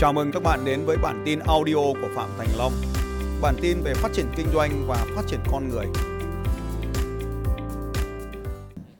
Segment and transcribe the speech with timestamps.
[0.00, 2.72] Chào mừng các bạn đến với bản tin audio của Phạm Thành Long.
[3.42, 5.86] Bản tin về phát triển kinh doanh và phát triển con người.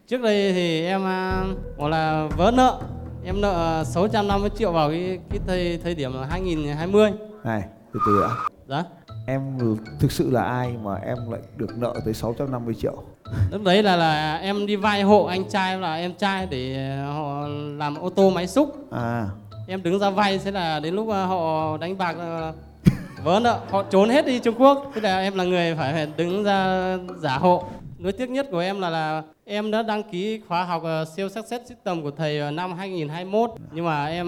[0.06, 1.44] Trước đây thì em à,
[1.78, 2.80] gọi là vỡ nợ.
[3.24, 7.10] Em nợ 650 triệu vào cái cái thời thời điểm là 2020.
[7.44, 7.62] Này,
[7.94, 8.28] từ từ đã.
[8.68, 8.84] Dạ.
[9.26, 9.58] Em
[10.00, 13.02] thực sự là ai mà em lại được nợ tới 650 triệu?
[13.50, 17.46] Lúc đấy là là em đi vay hộ anh trai là em trai để họ
[17.76, 18.76] làm ô tô máy xúc.
[18.90, 19.26] À,
[19.70, 22.52] Em đứng ra vay thế là đến lúc à, họ đánh bạc là
[23.24, 24.90] vỡ nợ, họ trốn hết đi Trung Quốc.
[24.94, 27.64] Thế là em là người phải, phải đứng ra giả hộ.
[27.98, 31.28] Nối tiếc nhất của em là là em đã đăng ký khóa học à, siêu
[31.28, 34.26] success system của thầy vào năm 2021 nhưng mà em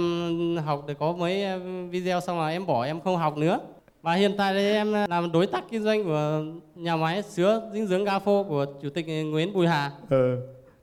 [0.66, 1.44] học được có mấy
[1.91, 3.58] video xong là em bỏ em không học nữa.
[4.02, 6.42] Và hiện tại đây em làm đối tác kinh doanh của
[6.74, 9.91] nhà máy sữa dinh dưỡng Gafo của chủ tịch Nguyễn Bùi Hà.
[10.10, 10.36] ừ.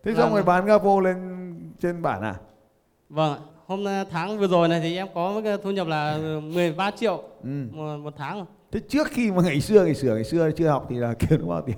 [0.04, 0.22] Thế Vâng.
[0.22, 1.16] xong rồi bán Gapo lên
[1.82, 2.36] trên bản à?
[3.10, 3.40] Vâng, ạ.
[3.68, 7.24] Hôm à, tháng vừa rồi này thì em có cái thu nhập là 13 triệu
[7.44, 7.50] Ừ.
[7.72, 8.46] một, một tháng.
[8.72, 11.48] Thế trước khi mà ngày xưa ngày xưa ngày xưa chưa học thì là kiếm
[11.48, 11.76] bao tiền?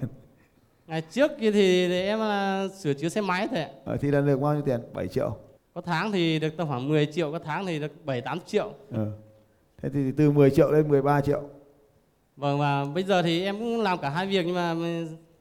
[0.87, 3.65] Ngày trước kia thì, thì em là sửa chữa xe máy thôi.
[3.85, 4.79] Ờ, thì là được bao nhiêu tiền?
[4.93, 5.37] 7 triệu.
[5.73, 8.71] Có tháng thì được tầm khoảng 10 triệu, có tháng thì được 7 8 triệu.
[8.91, 9.05] Ừ.
[9.81, 11.41] Thế thì từ 10 triệu lên 13 triệu.
[12.37, 14.75] Vâng và bây giờ thì em cũng làm cả hai việc nhưng mà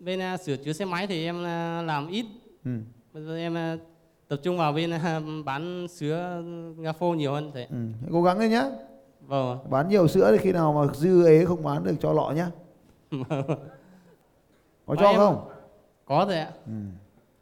[0.00, 2.26] bên à, sửa chữa xe máy thì em à, làm ít.
[2.64, 2.70] Ừ.
[3.12, 3.76] Bây giờ em à,
[4.28, 6.42] tập trung vào bên à, bán sữa
[6.78, 7.66] Gafo nhiều hơn thế.
[7.70, 7.76] Ừ.
[8.12, 8.64] Cố gắng lên nhá.
[9.20, 9.58] Vâng.
[9.70, 12.50] Bán nhiều sữa thì khi nào mà dư ế không bán được cho lọ nhá.
[14.86, 15.48] Có Và cho em- không?
[16.04, 16.50] có rồi ạ.
[16.66, 16.72] Ừ.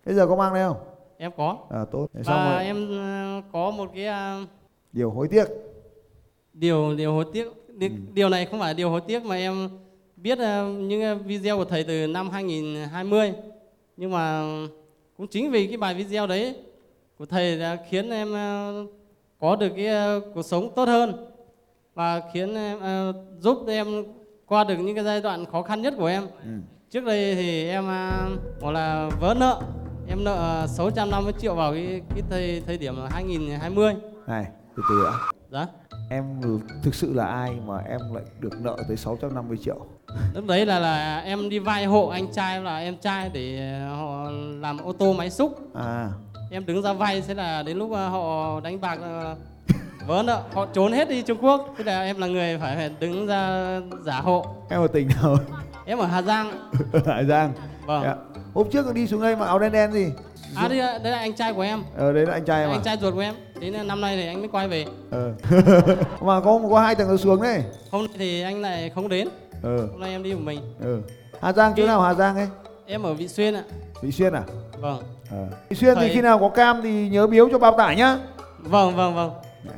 [0.07, 0.77] Bây giờ có mang đây không?
[1.17, 1.59] Em có.
[1.71, 2.07] À tốt.
[2.15, 4.41] Thế xong Và rồi em à, có một cái à,
[4.93, 5.45] điều hối tiếc.
[6.53, 7.95] điều điều hối tiếc Đi- Ừ.
[8.15, 9.69] điều này không phải điều hối tiếc mà em
[10.17, 13.33] biết ờ, những ờ, video của thầy từ năm 2020
[13.97, 14.43] nhưng mà
[15.17, 16.57] cũng chính vì cái bài video đấy
[17.19, 18.73] của thầy đã khiến em ờ,
[19.41, 21.27] có được cái ờ, cuộc sống tốt hơn
[21.95, 23.87] và khiến em ờ, giúp em
[24.47, 26.49] qua được những cái giai đoạn khó khăn nhất của em Ừ.
[26.91, 27.85] trước đây thì em
[28.61, 29.61] gọi là vỡ nợ
[30.09, 33.95] em nợ 650 triệu vào cái cái thời thời điểm là 2020
[34.27, 34.47] Này,
[34.77, 35.11] từ từ đã.
[35.51, 35.67] dạ
[36.11, 36.25] Em
[36.83, 39.77] thực sự là ai mà em lại được nợ tới 650 triệu?
[40.35, 44.31] lúc đấy là là em đi vay hộ anh trai là em trai để họ
[44.61, 46.11] làm ô tô máy xúc À,
[46.51, 49.35] em đứng ra vay thế là đến lúc à, họ đánh bạc à,
[50.07, 53.27] vỡ nợ họ trốn hết đi Trung Quốc thế là em là người phải, đứng
[53.27, 53.61] ra
[54.05, 55.37] giả hộ em ở tỉnh nào?
[55.87, 56.51] em ở Hà Giang
[56.93, 57.53] Ở Hải Giang.
[57.87, 58.15] vâng Dạ.
[58.55, 60.07] Hôm trước đi xuống đây mà áo đen đen gì?
[60.57, 62.71] à đây, là- đây là anh trai của em Ờ đấy là anh trai em
[62.71, 62.73] à?
[62.73, 65.33] anh trai ruột của em đến năm nay thì anh mới quay về Ờ.
[66.21, 67.63] mà có có hai tầng nó xuống đấy.
[67.91, 69.29] hôm nay thì anh lại không đến
[69.63, 69.77] Ờ.
[69.91, 70.97] hôm nay em đi một mình Ờ.
[71.43, 72.49] Hà Giang chỗ nào Hà Giang ấy?
[72.87, 73.63] Em ở Vị Xuyên ạ
[74.03, 74.43] Vị Xuyên à?
[74.81, 75.47] vâng Ờ.
[75.69, 78.19] Vị Xuyên thì Thầy- khi nào có cam thì nhớ biếu cho bao tải nhá.
[78.59, 79.31] vâng vâng vâng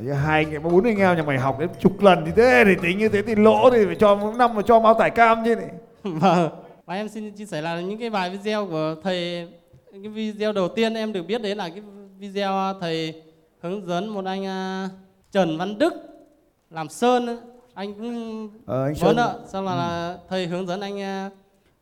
[0.04, 2.74] Chứ hai anh bốn anh em nhà mày học đến chục lần thì thế thì
[2.82, 5.42] tính như thế thì lỗ thì phải cho một năm mà cho bao tải cam
[5.44, 5.69] chứ này.
[6.20, 6.50] Vâng.
[6.86, 9.48] Và em xin chia sẻ là những cái bài video của thầy
[9.92, 11.82] cái video đầu tiên em được biết đấy là cái
[12.19, 13.22] video thầy
[13.62, 14.88] hướng dẫn một anh à,
[15.32, 15.94] Trần Văn Đức
[16.70, 17.40] làm sơn
[17.75, 19.16] anh cũng Ờ anh có Sơn.
[19.16, 21.30] nợ xong là, là thầy hướng dẫn anh à,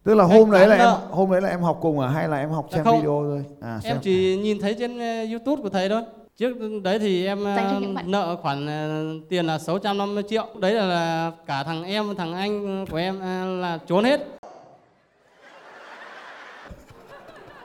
[0.06, 2.38] Tức là hôm đấy là em hôm đấy là em học cùng à hay là
[2.38, 2.96] em học Dạ xem không.
[3.00, 3.44] video thôi?
[3.60, 3.92] À xem.
[3.92, 6.02] em chỉ nhìn thấy trên à, YouTube của thầy thôi.
[6.38, 10.46] Trước đấy thì em bạn- nợ khoản à, tiền là 650 triệu.
[10.58, 13.20] Đấy là, là cả thằng em thằng anh của em
[13.60, 14.20] là trốn hết.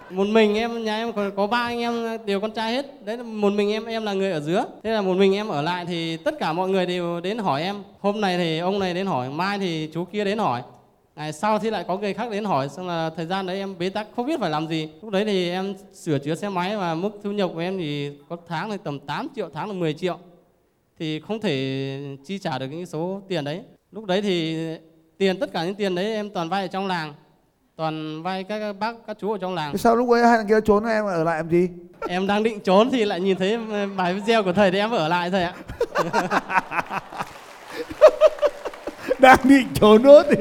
[0.09, 3.05] Một mình em nhà em còn có ba anh em đều con trai hết.
[3.05, 5.47] Đấy là một mình em em là người ở dưới thế là một mình em
[5.47, 7.75] ở lại thì tất cả mọi người đều đến hỏi em.
[7.99, 10.61] Hôm này thì ông này đến hỏi mai thì chú kia đến hỏi
[11.15, 13.77] ngày sau thì lại có người khác đến hỏi xong là thời gian đấy em
[13.79, 14.89] bế tắc không biết phải làm gì.
[15.01, 18.11] Lúc đấy thì em sửa chữa xe máy và mức thu nhập của em thì
[18.29, 20.17] có tháng thì tầm 8 triệu tháng là 10 triệu.
[20.99, 23.61] Thì không thể chi trả được những số tiền đấy.
[23.91, 24.57] Lúc đấy thì
[25.17, 27.13] tiền tất cả những tiền đấy em toàn vay ở trong làng.
[27.75, 29.77] Toàn vay các bác các chú ở trong làng.
[29.77, 31.67] Sao lúc ấy hai thằng kia trốn em ở lại làm gì?
[32.07, 33.57] em đang định trốn thì lại nhìn thấy
[33.97, 35.53] bài video của thầy thì em ở lại thôi ạ
[39.27, 40.37] Đang định trốn nốt thì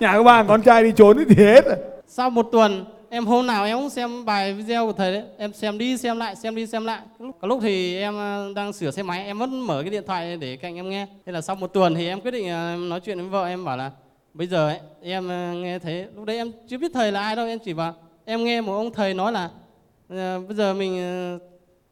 [0.00, 1.76] nhà các bạn con trai đi trốn thì hết rồi.
[2.06, 5.22] sau một tuần em hôm nào em cũng xem bài video của thầy đấy.
[5.38, 7.00] Em xem đi xem lại xem đi xem lại.
[7.18, 10.02] Lúc, có lúc thì em ờ, đang sửa xe máy em vẫn mở cái điện
[10.06, 11.06] thoại để cạnh em nghe.
[11.26, 13.64] Thế là sau một tuần thì em quyết định ờ, nói chuyện với vợ em
[13.64, 13.90] bảo là
[14.34, 17.36] bây giờ ấy, em ờ, nghe thấy lúc đấy em chưa biết thầy là ai
[17.36, 17.94] đâu em chỉ bảo
[18.24, 19.50] em nghe một ông thầy nói là
[20.48, 21.02] bây giờ mình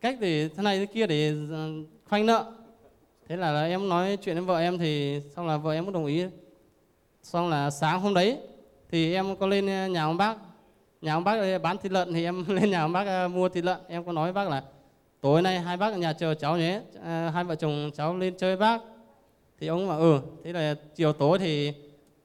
[0.00, 1.32] cách để thế này thế kia để
[2.08, 2.44] khoanh nợ
[3.32, 5.94] thế là, là em nói chuyện với vợ em thì xong là vợ em cũng
[5.94, 6.24] đồng ý.
[7.22, 8.38] Xong là sáng hôm đấy
[8.90, 10.36] thì em có lên ờ, nhà ông bác.
[11.00, 13.64] Nhà ông bác bán thịt lợn thì em lên nhà ông bác ờ, mua thịt
[13.64, 13.80] lợn.
[13.88, 14.62] Em có nói với bác là
[15.20, 16.80] tối nay hai bác ở nhà chờ cháu nhé.
[17.04, 18.82] Ờ, hai vợ chồng cháu lên chơi với bác.
[19.60, 20.20] Thì ông bảo ừ.
[20.44, 21.72] Thế là chiều tối thì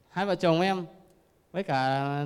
[0.09, 0.85] hai vợ chồng em
[1.51, 2.23] với cả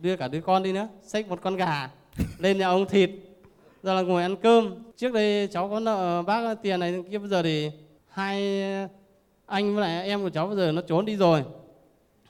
[0.00, 1.90] đưa cả đứa con đi nữa xách một con gà
[2.38, 3.10] lên nhà ông thịt.
[3.82, 4.74] Rồi là ngồi ăn cơm.
[4.96, 7.70] Trước đây cháu có nợ bác tiền này kia bây giờ thì
[8.16, 8.88] hai ờ,
[9.46, 11.44] anh với lại em của cháu bây giờ nó trốn đi rồi.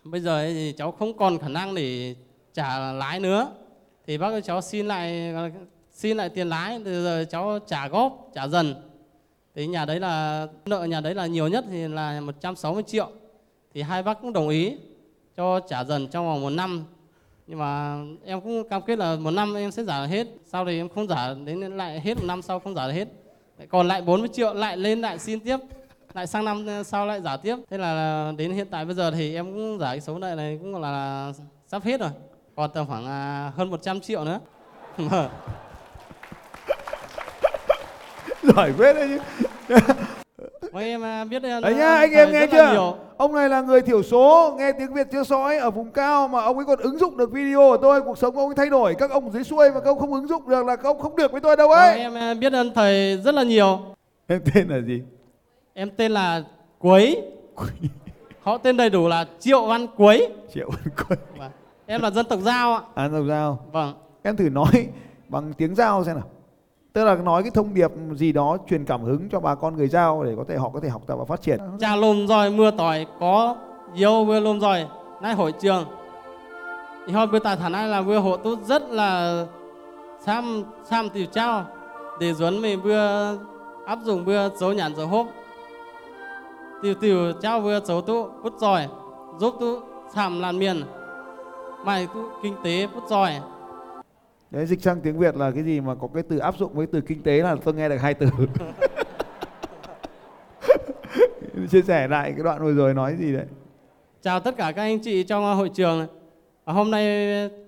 [0.04, 2.14] Bây giờ thì cháu không còn khả năng để
[2.54, 3.48] trả lãi nữa.
[4.06, 5.34] Thì bác ơi, cháu xin lại
[5.92, 8.74] xin lại tiền lãi từ giờ cháu trả góp, trả dần.
[9.54, 13.10] Thì nhà đấy là, nợ nhà đấy là nhiều nhất thì là 160 triệu.
[13.74, 14.76] Thì hai bác cũng đồng ý
[15.36, 16.84] cho trả dần trong vòng một năm.
[17.46, 20.26] Nhưng mà em cũng cam kết là một năm em sẽ trả hết.
[20.46, 23.08] Sau thì em không trả đến lại hết, một năm sau không trả hết
[23.68, 25.56] còn lại 40 triệu lại lên lại xin tiếp.
[26.14, 27.56] Lại sang năm ờ, sau lại giả tiếp.
[27.70, 30.58] Thế là đến hiện tại bây giờ thì em cũng giả cái số nợ này
[30.62, 31.32] cũng là,
[31.66, 32.10] sắp hết rồi.
[32.56, 34.40] Còn tầm khoảng à, hơn 100 triệu nữa.
[38.42, 39.18] Giỏi phết đấy
[39.68, 39.76] chứ.
[40.72, 42.92] Mấy em à, biết đây đấy nhá anh em nghe chưa?
[43.16, 46.42] ông này là người thiểu số nghe tiếng việt chưa sõi ở vùng cao mà
[46.42, 48.70] ông ấy còn ứng dụng được video của tôi cuộc sống của ông ấy thay
[48.70, 50.98] đổi các ông dưới xuôi mà các ông không ứng dụng được là các ông
[50.98, 51.90] không được với tôi đâu ấy.
[51.90, 53.80] Vâng, em à, biết ơn thầy rất là nhiều.
[54.26, 55.02] Em tên là gì?
[55.74, 56.42] Em tên là
[56.78, 57.22] Quấy
[58.42, 61.50] họ tên đầy đủ là Triệu Văn Quấy triệu văn quân Vâng.
[61.86, 62.80] em là dân tộc Giao ạ.
[62.94, 63.94] À đầu dao vâng.
[64.22, 64.88] Em thử nói
[65.28, 66.24] bằng tiếng giao xem nào
[66.96, 69.88] tức là nói cái thông điệp gì đó, truyền cảm hứng cho bà con người
[69.88, 71.58] giao để có thể họ có thể học tập và phát triển.
[71.58, 73.56] Dạ, Cha lùm rồi mưa tỏi có
[73.94, 74.86] yêu vừa lùm rồi
[75.22, 75.84] nay hội trường.
[77.06, 79.44] Thì họ vừa tại thả này là vừa hộ tốt rất là
[80.20, 81.64] sam sam tiểu trao
[82.20, 83.36] để dẫn mình vừa
[83.86, 85.26] áp dụng vừa dấu nhãn dấu hốp
[86.82, 88.88] tiểu tiểu trao vừa dấu tu bút giỏi,
[89.38, 89.80] giúp tu
[90.14, 90.82] sàm làn miền
[91.84, 93.40] mày tu kinh tế bút giỏi
[94.50, 96.86] đấy dịch sang tiếng việt là cái gì mà có cái từ áp dụng với
[96.86, 98.26] từ kinh tế là tôi nghe được hai từ
[101.70, 103.44] chia sẻ lại cái đoạn vừa rồi nói gì đấy
[104.26, 106.06] Chào tất cả các anh chị trong uh, hội trường.
[106.64, 107.06] Và hôm nay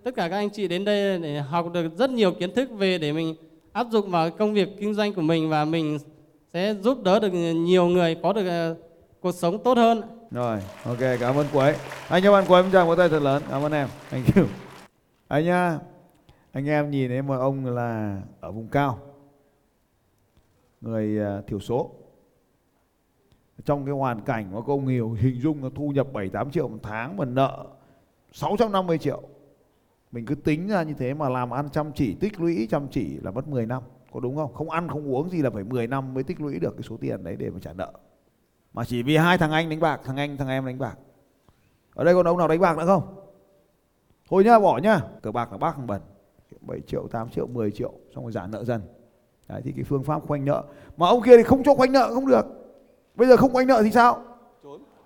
[0.05, 2.99] tất cả các anh chị đến đây để học được rất nhiều kiến thức về
[2.99, 3.35] để mình
[3.73, 5.99] áp dụng vào công việc kinh doanh của mình và mình
[6.53, 8.79] sẽ giúp đỡ được nhiều người có được uh,
[9.21, 10.03] cuộc sống tốt hơn.
[10.31, 11.75] Rồi, ok, cảm ơn Quế.
[12.09, 13.43] Anh cho bạn Quế một tràng vỗ tay thật lớn.
[13.51, 13.89] Cảm ơn em.
[14.11, 14.45] Thank you.
[15.29, 15.79] Anh nhá,
[16.59, 18.99] anh em nhìn thấy một ông là ở vùng cao,
[20.81, 21.91] người à, thiểu số.
[23.65, 26.69] Trong cái hoàn cảnh mà có ông hiểu hình dung là thu nhập 7-8 triệu
[26.69, 27.67] một tháng mà nợ
[28.33, 29.23] 650 triệu.
[30.13, 33.19] Mình cứ tính ra như thế mà làm ăn chăm chỉ, tích lũy chăm chỉ
[33.23, 33.83] là mất 10 năm.
[34.13, 34.55] Có đúng không?
[34.55, 36.97] Không ăn không uống gì là phải 10 năm mới tích lũy được cái số
[36.97, 37.93] tiền đấy để mà trả nợ
[38.73, 40.99] mà chỉ vì hai thằng anh đánh bạc thằng anh thằng em đánh bạc
[41.95, 43.15] ở đây còn ông nào đánh bạc nữa không
[44.29, 46.01] thôi nhá bỏ nhá cờ bạc là bác thằng bẩn
[46.61, 48.81] 7 triệu 8 triệu 10 triệu xong rồi giảm nợ dần.
[49.49, 50.65] Đấy thì cái phương pháp khoanh nợ.
[50.97, 52.47] Mà ông kia thì không cho khoanh nợ không được.
[53.15, 54.23] Bây giờ không khoanh nợ thì sao?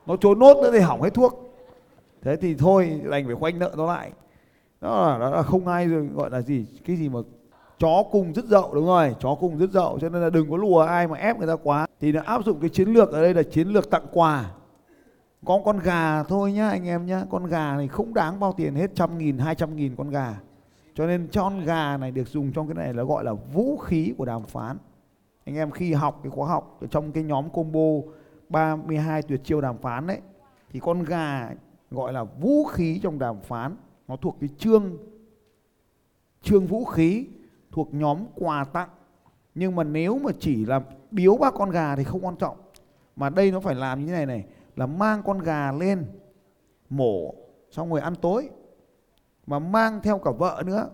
[0.07, 1.55] Nó trốn nốt nữa thì hỏng hết thuốc.
[2.23, 4.13] Thế thì thôi đành phải khoanh nợ nó lại.
[4.81, 6.67] Đó là, đó là không ai rồi gọi là gì?
[6.87, 7.19] Cái gì mà
[7.79, 9.99] chó cùng dứt dậu đúng rồi chó cùng dứt dậu.
[10.01, 11.87] Cho nên là đừng có lùa ai mà ép người ta quá.
[12.01, 14.51] Thì nó áp dụng cái chiến lược ở đây là chiến lược tặng quà.
[15.47, 17.25] Có con gà thôi nhá anh em nhá.
[17.31, 20.35] Con gà này không đáng bao tiền hết trăm nghìn hai trăm nghìn con gà
[20.95, 24.15] cho nên con gà này được dùng trong cái này là gọi là vũ khí
[24.19, 24.79] của đàm phán.
[25.45, 28.13] Anh em khi học cái khóa học ở trong cái nhóm combo
[28.49, 30.21] 32 tuyệt chiêu đàm phán đấy
[30.71, 31.55] thì con gà
[31.91, 33.77] gọi là vũ khí trong đàm phán,
[34.09, 34.99] nó thuộc cái chương
[36.43, 37.27] chương vũ khí
[37.71, 38.89] thuộc nhóm quà tặng.
[39.55, 40.81] Nhưng mà nếu mà chỉ là
[41.11, 42.57] biếu bác con gà thì không quan trọng.
[43.17, 44.45] Mà đây nó phải làm như thế này này,
[44.77, 46.05] là mang con gà lên
[46.91, 47.35] mổ,
[47.71, 48.49] xong rồi ăn tối
[49.47, 50.89] mà mang theo cả vợ nữa.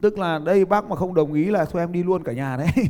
[0.00, 2.56] Tức là đây bác mà không đồng ý là thôi em đi luôn cả nhà
[2.56, 2.88] đấy.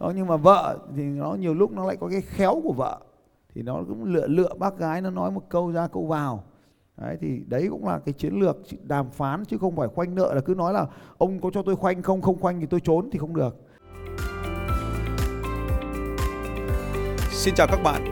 [0.00, 3.00] Đó, nhưng mà vợ thì nó nhiều lúc nó lại có cái khéo của vợ.
[3.54, 6.44] Thì nó cũng lựa lựa bác gái nó nói một câu ra câu vào.
[6.96, 10.34] Đấy, thì đấy cũng là cái chiến lược đàm phán chứ không phải khoanh nợ
[10.34, 10.86] là cứ nói là
[11.18, 13.56] ông có cho tôi khoanh không không khoanh thì tôi trốn thì không được.
[17.30, 18.11] Xin chào các bạn